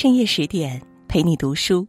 [0.00, 1.84] 深夜十点陪你读书，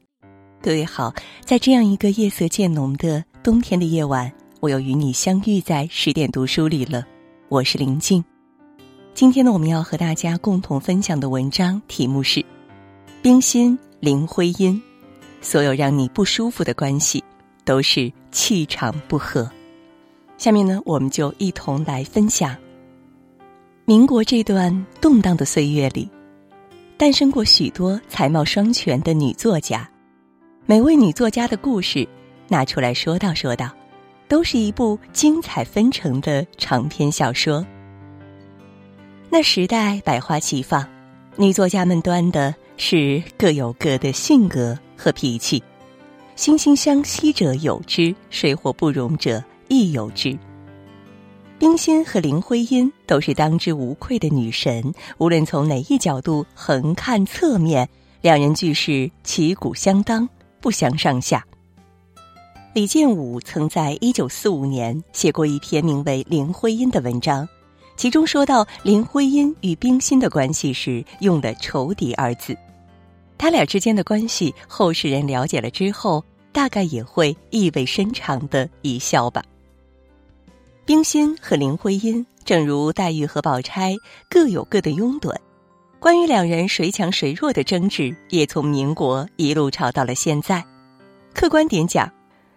[0.63, 1.13] 各位好，
[1.45, 7.05] 在这样一个夜色渐浓的冬天的夜晚，我又与你相遇在十点读书里了。
[7.49, 8.25] 我是林静，
[9.13, 12.39] 今天呢，我们要和大家共同分享的文章题目是
[13.21, 14.73] 《冰心林徽因》，
[15.39, 17.23] 所有让你不舒服的关系，
[17.63, 19.47] 都是气场不合。
[20.39, 22.57] 下面呢，我们就一同来分享
[23.85, 26.09] 民国这段动荡的岁月里。
[26.99, 29.89] 诞生过许多才貌双全的女作家，
[30.65, 32.05] 每位女作家的故事
[32.49, 33.71] 拿出来说道说道，
[34.27, 37.65] 都是一部精彩纷呈的长篇小说。
[39.29, 40.85] 那时代百花齐放，
[41.37, 45.63] 女作家们端的是各有各的性格和脾气，
[46.35, 50.37] 惺惺相惜者有之，水火不容者亦有之。
[51.59, 57.87] 冰心和林徽因都是当之无愧的女神，无论从哪一角度横看侧面，
[58.21, 60.27] 两人俱是旗鼓相当，
[60.61, 61.45] 不相上下。
[62.73, 67.45] 李建武曾在一九四五年写过一篇名为《林徽因》的文章，
[67.97, 72.55] 其中说到林徽因与冰心的关系时，用了“仇敌”二字。
[73.37, 76.23] 他俩之间的关系，后世人了解了之后，
[76.53, 79.43] 大概也会意味深长的一笑吧。
[80.89, 83.95] 冰心和林徽因，正如黛玉和宝钗，
[84.27, 85.35] 各有各的拥趸。
[85.99, 90.65] 关于两人谁强谁弱的争执，也从民国一路吵到了现在。
[91.31, 92.11] 客观点讲，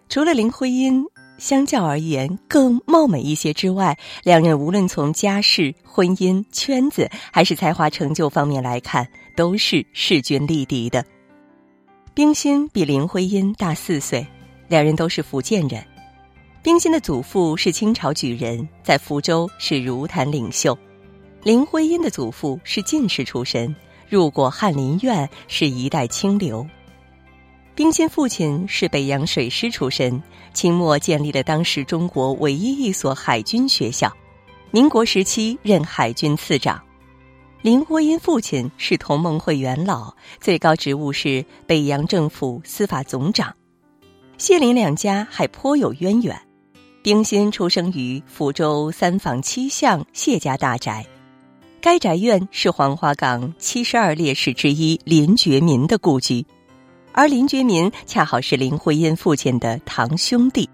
[0.09, 1.05] 除了林徽因
[1.37, 11.05] 相较而言更貌美一些之外，两人无论从家世、婚姻、圈子，还是才华成就方面来看，都是势均力敌的。
[12.15, 14.25] 冰心比林徽因大四岁，
[14.67, 15.85] 两人都是福建人。
[16.63, 20.73] 冰心的祖父是清朝举人，在福州是儒坛领袖；
[21.43, 23.75] 林徽因的祖父是进士出身，
[24.07, 26.65] 入过翰林院，是一代清流。
[27.75, 30.23] 冰心父亲是北洋水师出身，
[30.53, 34.09] 清末建立了当时中国唯一一所海军学校，
[34.71, 36.81] 民国时期任海军次长。
[37.61, 43.53] 林徽因父亲是同盟会元老，最高职务是北洋政府司法总长。
[44.37, 46.39] 谢林两家还颇有渊源。
[47.03, 51.05] 冰心出生于福州三坊七巷谢家大宅，
[51.81, 56.45] 该宅院是黄花岗七十二烈士之一林觉民的故居，
[57.11, 60.69] 而林觉民恰好是林徽因父亲的堂兄弟。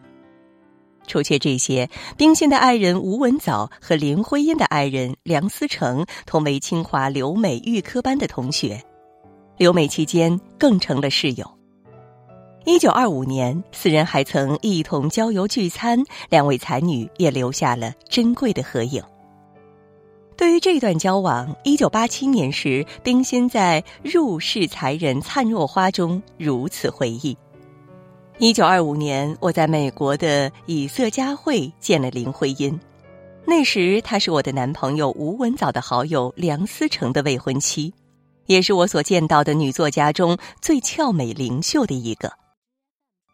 [1.07, 8.79] 除却这些，冰心的爱人吴文藻和林徽因的爱人梁思成同为清华留美预科班的同学，
[9.57, 11.58] 留美期间更成了室友。
[12.65, 19.01] 一九二五年，四人还曾一同郊游聚餐，两位才女也留下了珍贵的合影。
[20.35, 27.35] 对于这段交往，一九八七年时，冰心在《入世才人灿若花》中如此回忆：
[28.37, 32.77] 一九二五年，我在美国的以色佳会见了林徽因，
[33.45, 37.93] 那时她是我的男朋友吴文藻的好友梁思成的未婚妻，
[38.47, 42.31] 也是我所见到的女作家中最俏美灵秀的一个。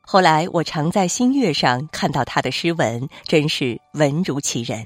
[0.07, 4.85] 后来，我常在新月上看到他的诗文，真是文如其人。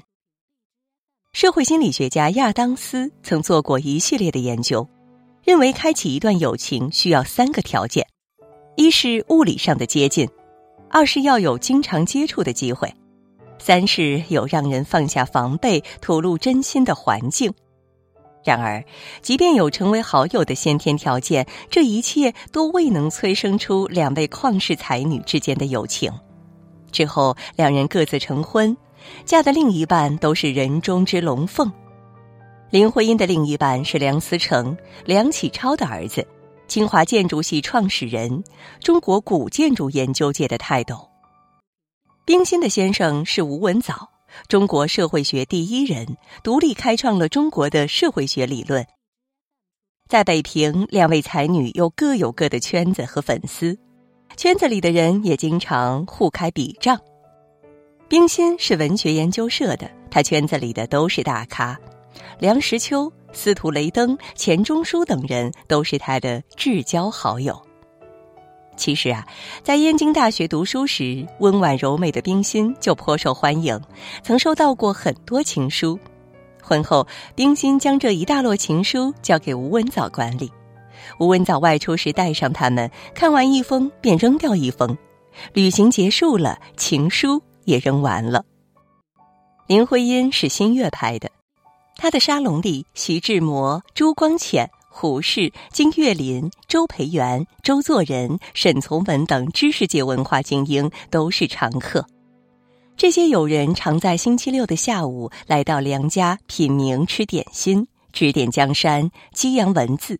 [1.32, 4.88] 社会心理学家亚当斯曾做过一系列的研究，
[5.44, 8.06] 认为开启一段友情需要三个条件：
[8.76, 10.28] 一是物理上的接近，
[10.88, 12.92] 二是要有经常接触的机会，
[13.58, 17.52] 三是有让人放下防备、吐露真心的环境。
[18.42, 18.82] 然而，
[19.20, 26.10] 即便有成为好友的先天条件，这一切都未能催生出两位旷世才女之间的友情。
[26.90, 28.76] 之后，两人各自成婚，
[29.24, 31.70] 嫁的另一半都是人中之龙凤。
[32.70, 36.26] 林徽因的另一半是梁思成，梁启超的儿子，
[36.66, 38.42] 清华建筑系创始人，
[38.80, 41.08] 中国古建筑研究界的泰斗。
[42.24, 44.09] 冰心的先生是吴文藻。
[44.48, 48.86] 中国社会学第一人，独立开创了中国的社会学理论。
[50.08, 53.78] 在北平，两位才女又各有各的圈子和粉丝，
[54.36, 56.98] 圈子里的人也经常互开笔账。
[58.08, 61.78] 冰心是文学研究社的，他圈子里的都是大咖，
[62.40, 67.69] 梁实秋、司徒雷登、钱钟书等人都是他的至交好友。
[68.80, 69.26] 其实啊，
[69.62, 73.78] 在燕京大学读书时，温婉柔美的冰心就颇受欢迎，
[74.22, 75.98] 曾收到过很多情书。
[76.62, 80.50] 婚后，冰心将这一大摞情书交给吴文藻管理。
[81.18, 84.96] 吴文藻外出时带上他们，看完一封便扔掉一封。
[85.52, 88.42] 旅行结束了，情书也扔完了。
[89.66, 91.30] 林徽因是新月派的，
[91.96, 102.04] 她的沙龙里，徐志摩、朱光潜、胡适、金岳霖、周培源、周作人、沈从文等知识界文化精英都是常客。
[102.96, 110.18] 这些友人常在星期六的下午来到梁家品茗吃点心，指点江山，激扬文字。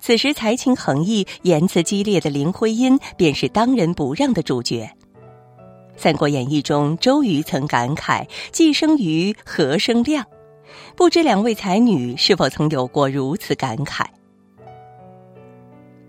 [0.00, 4.88] 此时才情横溢、言辞激烈的林徽因便是当仁不让的主角。
[6.00, 10.24] 《三国演义》中，周瑜曾感慨：“既生瑜，何生亮？”
[10.96, 14.04] 不知两位才女是否曾有过如此感慨？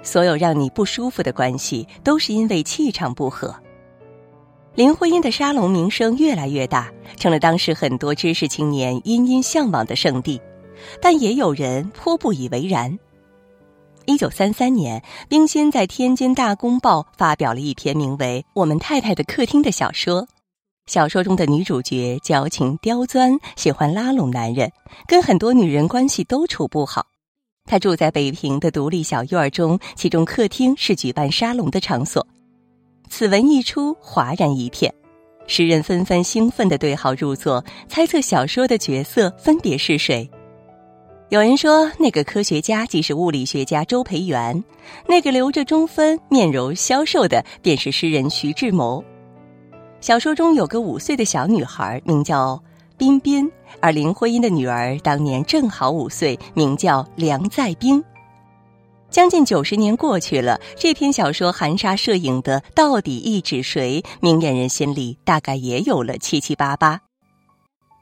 [0.01, 3.53] 所有让你不舒服的关系，都是因为气场不合。
[4.75, 10.41] 林徽因的沙龙名声越来越大，成了当时很多知识青年殷殷向往的圣地，
[11.01, 12.97] 但也有人颇不以为然。
[14.05, 20.27] 一九三三年，冰心在天津《大公报》发表了一篇名为《我们太太的客厅》的小说。
[20.89, 24.71] 小说中的女主角矫情刁钻，喜欢拉拢男人，
[25.07, 27.05] 跟很多女人关系都处不好。
[27.65, 32.25] 她住在北平的独立小院中，其中客厅是举办沙龙的场所。
[33.07, 34.91] 此文一出，哗然一片，
[35.45, 40.27] 诗人纷纷兴奋地对号入座，猜测小说的角色分别是谁。
[41.29, 44.63] 有人说，那个科学家即是物理学家周培源，
[45.07, 49.05] 那个留着中分、面容消瘦的便是诗人徐志摩。
[50.01, 52.61] 小说中有个五岁的小女孩，名叫
[52.97, 53.51] 彬彬，
[53.81, 58.03] 而林徽因的女儿当年正好五岁，名叫梁再冰。
[59.09, 64.03] 将近九十年过去了，这篇小说含沙射影的到底意指谁？
[64.21, 67.01] 明眼人心里大概也有了七七八八。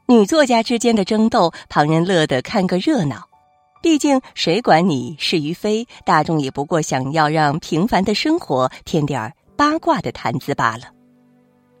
[0.06, 3.24] 女作家之间的争斗，旁人乐得看个热闹。
[3.82, 10.97] 毕竟谁管你是与非，大众也不过想要让平凡的生活添点八卦的谈资罢了。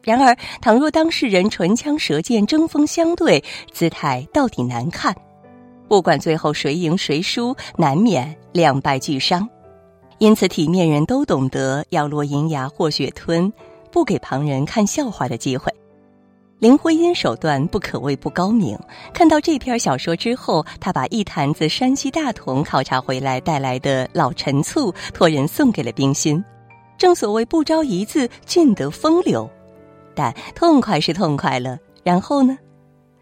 [0.08, 5.14] 然而，倘若当事人唇枪舌剑、针锋相对，姿态到底难看。
[5.86, 9.46] 不管最后谁赢谁输，难免两败俱伤，
[10.16, 13.52] 因此体面人都懂得要落银牙或血吞，
[13.92, 15.70] 不给旁人看笑话的机会。
[16.58, 18.78] 林徽因手段不可谓不高明。
[19.12, 26.42] 看到这篇小说之后，他把一坛子山西大同考察回来带来的老陈醋托人送给了冰心。
[26.96, 29.48] 正所谓不着一字，尽得风流。
[30.18, 32.58] 但痛快是痛快了，然后呢？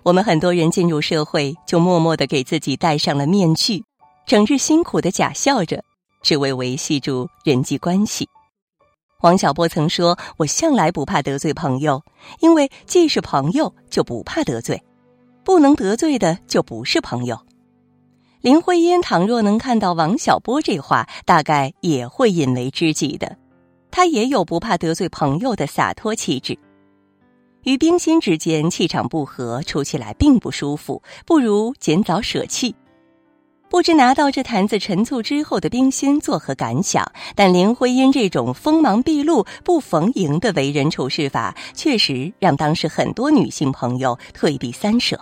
[0.03, 3.85] 我们很多人进入社会，就默默的给自己戴上了面具，
[4.25, 5.85] 整日辛苦的假笑着，
[6.23, 8.27] 只为维系住人际关系。
[9.21, 12.03] 王小波曾说：“我向来不怕得罪朋友，
[12.41, 14.79] 因为既是朋友，就不怕得罪；
[15.45, 17.39] 不能得罪的，就不是朋友。”
[18.41, 23.37] 林徽因倘若能看到王小波这话，大概也会引为知己的。
[23.91, 26.57] 他也有不怕得罪朋友的洒脱气质。
[27.67, 32.73] 与冰心之间气场不合，处起来并不舒服，不如尽早舍弃。
[33.69, 37.11] 不知拿到这坛子陈醋之后的冰心作何感想？
[37.35, 45.21] 但林徽因这种锋芒毕露、不逢迎的为人处事法，确实让当时很多女性朋友退避三舍。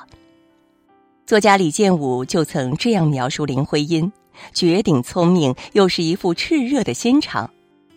[1.27, 4.13] 作家李建武就曾这样描述林徽因：
[4.53, 7.49] 绝顶聪明，又是一副炽热的心肠。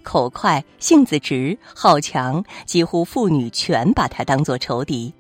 [0.08, 5.14] 口快、性子直、好强，几乎妇女全把她当做仇敌。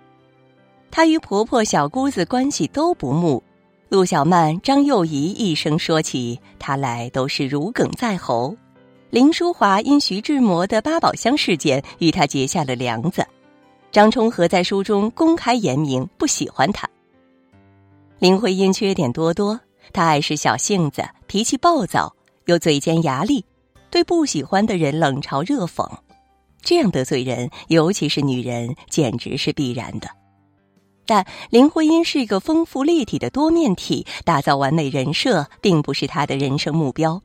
[0.90, 3.44] 她与婆婆、小姑子关系都不睦。
[3.90, 8.56] 陆小曼、张幼仪一生说起她来，都是如鲠在喉。
[9.10, 13.28] 林淑华因徐志摩的八宝箱事件与她结下了梁子。
[13.92, 16.88] 张充和在书中公开言明不喜欢她。
[18.20, 19.60] 林徽因缺点多多，
[19.92, 22.16] 她爱是小性子，脾气暴躁，
[22.46, 23.44] 又嘴尖牙利。
[23.90, 25.90] 对不喜欢的人冷嘲热讽，
[26.62, 30.10] 这样得罪人，尤其是女人，简直是必然的。
[31.06, 37.22] 但林徽因是一个丰富立体的多面体，打造完美人设并不是她的人生目标。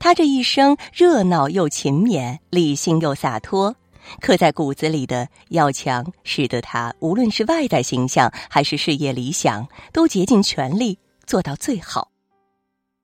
[0.00, 3.76] 她这一生热闹又勤勉，理性又洒脱，
[4.20, 12.13] 刻在骨子里的要强，使得她无论是外在形象还是事业理想，都竭尽全力做到最好。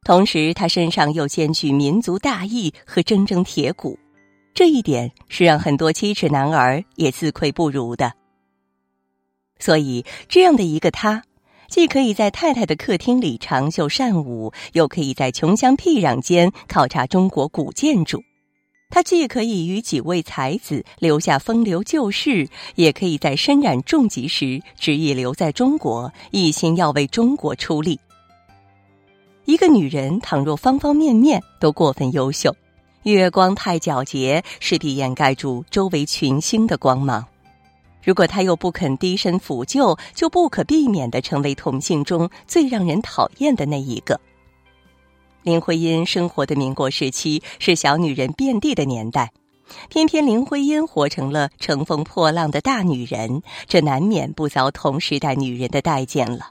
[0.02, 3.99] 同时，他身上又兼具民族大义和铮铮铁骨，
[4.54, 8.12] 这一点是让很多七尺男儿也自愧不如的。
[9.59, 11.23] 所以，这样的一个他，
[11.69, 18.21] 既可以在太太的客厅里长袖善舞，又可以在穷乡僻壤间考察中国古建筑；
[18.88, 28.00] 他既可以与几位才子留下风流旧事，也可以在身染重疾时执意留在中国，一心要为中国出力。
[29.44, 32.54] 一个女人倘若方方面面都过分优秀，
[33.02, 37.26] 月光太皎洁，势必掩盖住周围群星的光芒。
[38.02, 44.20] 如果她又不肯低声抚救，就不可避免的成为同性中最让人讨厌的那一个。
[45.42, 49.32] 林徽因生活的民国时期是小女人遍地的年代，
[49.88, 56.50] 偏偏林徽因活成了乘风破浪的大女人，这难免不遭同时代女人的待见了。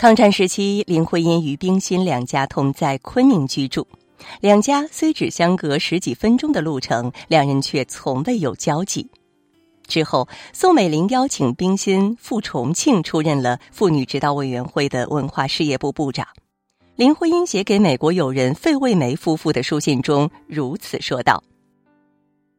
[0.00, 3.86] 抗战时期，林徽因与冰心两家同在昆明居住，
[4.40, 9.06] 两家虽只相隔十几分钟的路程，两人却从未有交集。
[9.86, 16.26] 之后，宋美龄邀请冰心赴重庆，出任了妇女指导委员会的文化事业部部长。
[16.96, 21.44] 林徽因写给美国友人费慰梅夫妇的书信中如此说道：“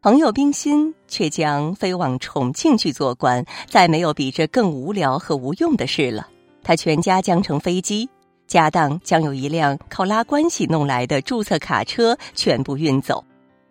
[0.03, 6.27] 朋友冰心却将飞往重庆去做官，再没有比这更无聊和无用的事了。”
[6.63, 8.09] 他全家将乘飞机，
[8.47, 13.23] 家当将有一辆靠拉关系弄来的注册卡车全部运走，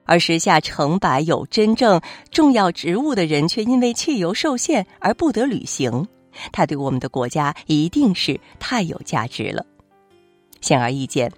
[0.04, 6.06] 而时下成百有真正重要职务的人却因为汽油受限而不得旅行。
[6.52, 9.64] 他对我们的国家一定是太有价值了。
[10.60, 11.32] 显而易见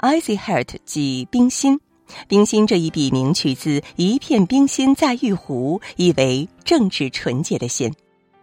[0.00, 1.80] ，Icy Heart 即冰心，
[2.26, 7.92] 冰心这一笔名取自“一片冰心在玉壶”，意为正直纯洁的心。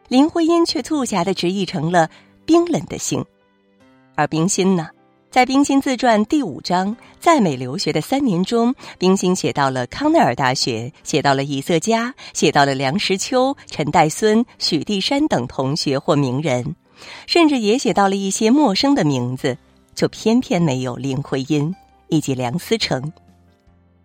[0.07, 2.09] 林徽因却促狭的直译成了。
[2.47, 3.21] 冰冷的心，
[4.15, 4.87] 而冰心呢，
[5.29, 16.73] 在《冰心自传》第五章在美留学的三年中，冰心写到了康奈尔大学，写到了以色加，写到了梁实秋、陈岱孙、许地山等同学或名人，
[17.27, 19.57] 甚至也写到了一些陌生的名字，
[19.93, 21.75] 就偏偏没有林徽因
[22.07, 23.11] 以及梁思成。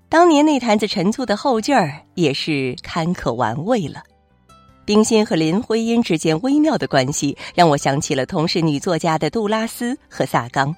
[0.09, 4.03] 当年那坛子陈醋的后劲儿，也是堪可玩味了。
[4.85, 10.75] 冰心和林徽因之间微妙的关系，让我想起了同是女作家的杜拉斯和萨冈。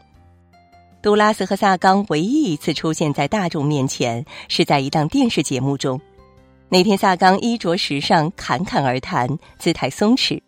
[1.00, 6.00] 杜拉斯和萨冈唯一一次出现在大众面前，是在一档电视节目中。
[6.70, 10.40] 那天，萨冈衣着时尚，侃侃而谈，姿态松弛；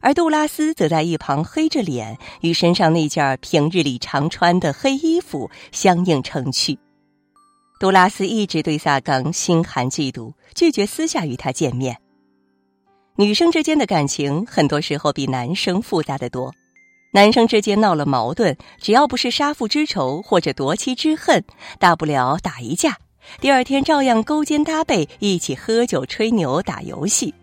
[0.00, 6.78] 而杜拉斯则在一旁黑着脸，与身上那件平日里常穿的黑衣服相映成趣。
[7.78, 11.96] 杜拉斯一直对萨冈心寒嫉妒，拒绝私下与他见面。
[13.16, 16.50] 女生之间的感情很多时候比男生复杂的多，
[17.12, 21.44] 男生之间闹了矛盾，只要不是杀父之仇或者夺妻之恨，
[21.78, 22.96] 大不了打一架，
[23.40, 27.34] 第二天照样勾肩搭背一起喝酒、吹牛、打游戏。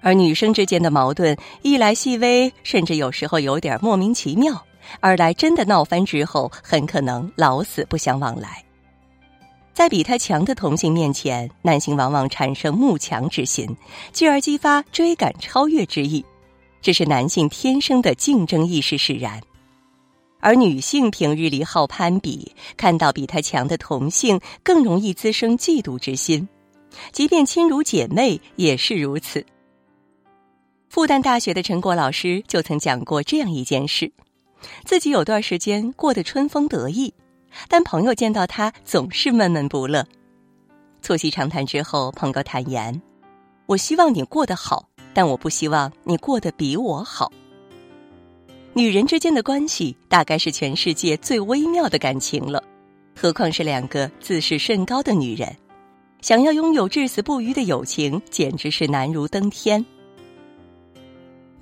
[0.00, 4.54] 而女生之间的矛盾，一来细微，甚至有时候有点莫名其妙；
[4.98, 8.60] 二来真的闹翻之后，很可能老死不相往来。
[9.72, 13.76] 在比他强的同性面前，男性往往产生慕强之心，
[14.12, 16.24] 继而激发追赶超越之意，
[16.82, 19.40] 这是男性天生的竞争意识使然；
[20.40, 26.46] 而女性平日里好攀比，看到比他强的同性，更容易滋生嫉妒之心，
[27.10, 29.44] 即便亲如姐妹也是如此。
[30.90, 34.12] 复旦大学的陈果老师就曾讲过这样一件事：
[34.84, 37.14] 自己有段时间过得春风得意。
[37.68, 40.06] 但朋友见到他总是闷闷不乐。
[41.00, 43.02] 促膝长谈之后，鹏哥坦言
[43.66, 47.32] ：“我希望你过得好，但我不希望你过得比我好。”
[48.74, 52.62] 女人之间的关系大概是全世界最微妙的感情了，
[53.14, 55.54] 何况是两个自视甚高的女人，
[56.22, 59.84] 想要拥有至死不渝的友情，简直是难如登天。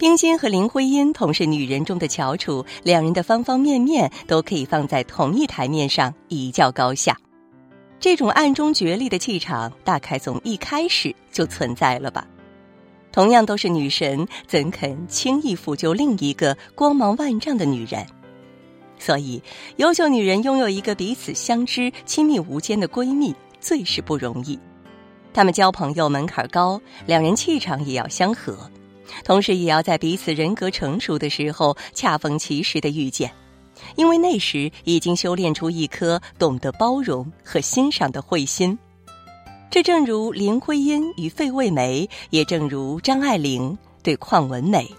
[0.01, 7.15] 冰心和林徽因同是女人中的翘楚，两人的方方面面都可以放在同一台面上一较高下。
[7.99, 12.27] 这种暗中角力的气场，大概从一开始就存在了吧？
[13.13, 18.07] 同样都是女神，怎肯轻易抚就另一个光芒万丈的女人？
[18.99, 19.43] 所以，
[19.77, 24.59] 优秀女人拥有一个彼此相知、亲密无间的闺蜜，最是不容易。
[25.35, 28.57] 她们交朋友门槛高，两人气场也要相合。
[29.25, 33.31] 同时，也要在彼此人格成熟的时候恰逢其时的遇见，
[33.97, 38.79] 因为那时已经修炼出一颗懂得包容和欣赏的慧心。
[39.71, 44.91] 这正如林徽因与费慰梅，也正如张爱玲对邝文美。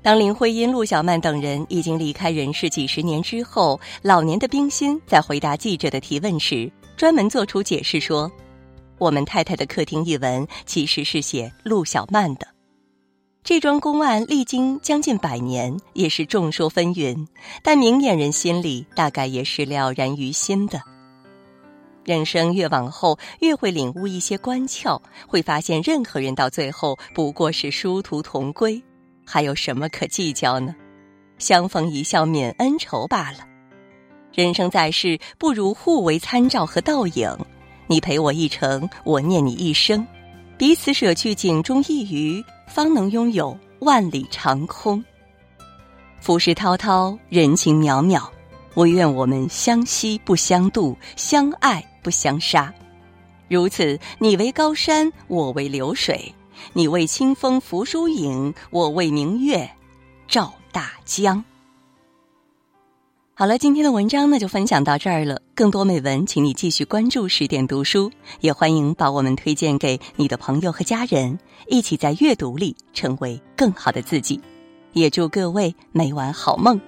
[0.00, 8.30] 当林徽因、陆小曼等人已经离开人世几十年之后，老年的冰心在回答记者的提问时，专门做出解释说。
[8.98, 12.46] 我们太太的客厅一文其实是写陆小曼的。
[13.42, 17.26] 这桩公案历经将近百年，也是众说纷纭，
[17.62, 20.80] 但明眼人心里大概也是了然于心的。
[22.04, 28.82] 人生越往后，越会领悟一些关窍，会发现任何人到最后不过是殊途同归，
[29.26, 30.74] 还有什么可计较呢？
[31.38, 33.38] 相逢一笑泯恩仇罢了。
[34.32, 37.36] 人生在世，不如互为参照和倒影。
[37.86, 40.06] 你陪我一程，我念你一生，
[40.56, 45.04] 彼此舍去井中一鱼，方能拥有万里长空。
[46.20, 48.22] 浮世滔滔，人情渺渺。
[48.74, 52.74] 我愿我们相惜不相妒，相爱不相杀。
[53.48, 56.16] 如此，你为高山，我为流水；
[56.72, 59.70] 你为清风拂疏影，我为明月
[60.26, 61.44] 照大江。
[63.36, 65.42] 好了，今天的文章呢就分享到这儿了。
[65.56, 68.08] 更多美文，请你继续关注十点读书，
[68.40, 71.36] 也欢迎把我们推荐给你的朋友和家人，
[71.66, 74.40] 一起在阅读里成为更好的自己。
[74.92, 76.80] 也祝各位每晚好梦，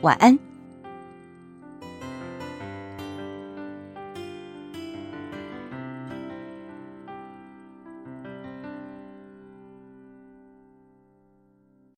[0.00, 0.36] 晚安。